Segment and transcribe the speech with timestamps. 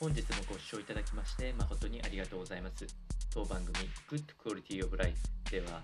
[0.00, 2.86] 本日もご視聴いただきまして誠にありがとうございます。
[3.34, 3.76] 当番組
[4.08, 5.14] Good Quality of Life
[5.50, 5.82] では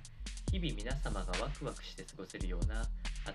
[0.50, 2.82] 日々皆様がワクワクして過ごせるような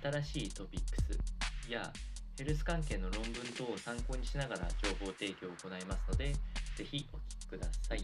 [0.01, 1.93] 新しいトピックスや
[2.35, 6.33] ヘルス関係の論文等を参考にしながら情報提供を行いますので
[6.75, 8.03] ぜひお聞きください。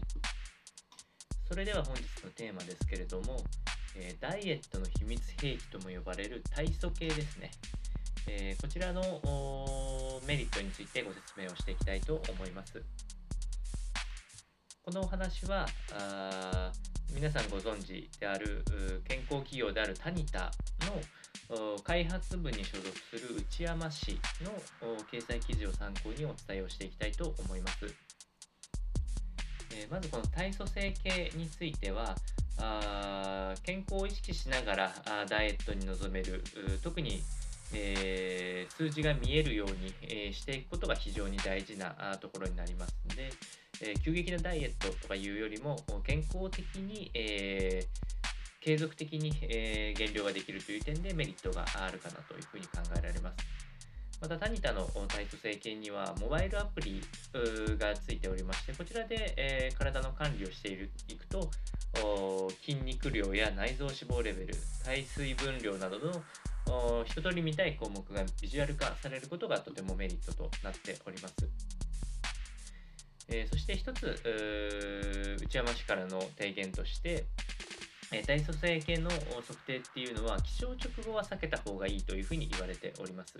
[1.48, 3.42] それでは本日のテーマですけれども、
[3.96, 7.50] えーダイエットの秘密兵器とも呼ばれる体組系ですね。
[8.28, 9.00] えーこちらの
[10.26, 12.82] メリットについてご説明をしていきたいと思います。
[14.84, 16.72] このお話はあ
[17.14, 18.64] 皆さんご存知である
[19.04, 20.50] 健康企業であるタニタ
[21.50, 24.52] の開発部に所属する内山氏の
[25.10, 27.86] 掲載記事を参考にお伝えをしていきたいと思います。
[29.74, 32.16] えーまずこの体組成系については
[32.58, 34.92] あ健康を意識しながら
[35.28, 36.42] ダイエットに臨める
[36.82, 37.22] 特に、
[37.72, 43.30] えー数字が見えるように、えーしていくことが非常に大事なところになりますので、
[43.82, 47.84] えー急激なダイエットとかいうよりも健康的に、え
[48.60, 53.68] 継続的に、え減量ができるという点でメリットがあるかなというふうに考えられます。
[54.20, 57.00] またタニタの体組成計にはモバイルアプリ
[57.78, 61.48] がついておりましてこちらで、え体の管理をしているいくと
[62.60, 66.22] 筋肉量や内臓脂肪レベル体水分量などの
[67.06, 71.34] 一通り見たい項目がビジュアル化されることがとてもメリットとなっております。
[73.30, 74.18] えーそして一つ
[75.44, 77.26] 内山氏からの提言として、
[78.12, 83.34] えー体組成計の測定っていうのは起床直後は避けた方がいいというふうに言われております。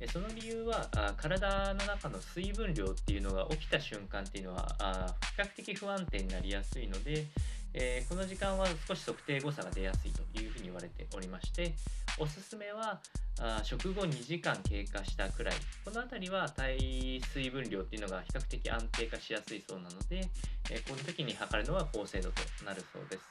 [0.00, 7.26] えその理由はあ体の中の水分量っていうのが起きた瞬間っていうのはあ比較的不安定になりやすいので、
[7.74, 11.74] えーこの時間は少し測定誤差が出やすいというふうに言われておりまして
[12.18, 13.00] おすすめは
[13.40, 20.28] あ食後2時間経過したくらいこの辺りは体水分量っていうのが比較的安定化しやすいそうなので、
[20.70, 23.22] えーこの時に測るのは高精度となるそうです。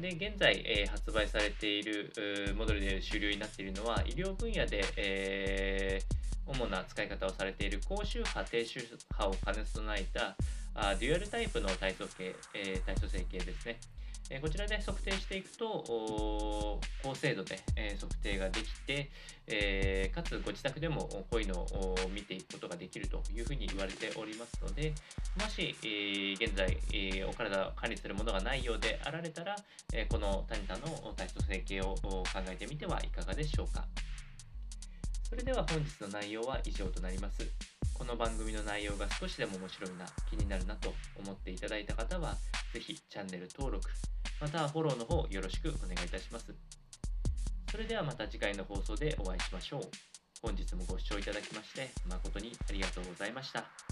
[0.00, 2.12] で現在、えー発売されている
[2.56, 8.80] モデルで主流になっているのは医療分野で、えー主な使い方をされている高周波低周
[9.16, 10.36] 波を兼ね備えた
[10.74, 13.78] あデュアルタイプの体組計、えー体組成計ですね。
[14.30, 15.84] えこちらで測定していくと
[17.02, 19.10] 高精度で、え測定ができて、
[19.46, 24.94] えかつご自宅でもこういうのを見ていくことができるというふうに言われておりますので
[25.38, 29.56] もし、え現在、えお体を管理するものがないようであられたら、
[29.92, 33.84] えこのタニタの体組成計を考えてみてはいかがでしょうか。
[35.28, 37.71] それでは本日の内容は以上となります。
[38.02, 42.34] この番組の内容が少しでも面白いな、気になるなと思っていただいた方は、
[42.74, 43.88] 是非チャンネル登録、
[44.40, 46.52] またはフォローの方よろしくお願いいたします。
[47.70, 49.82] それではまた次回の放送でお会いしましょう。
[50.42, 53.91] 本日もご視聴いただきまして誠にありがとうございました。